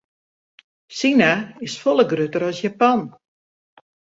Sina 0.99 1.27
is 1.69 1.77
folle 1.83 2.07
grutter 2.15 2.43
as 2.49 2.59
Japan. 2.65 3.07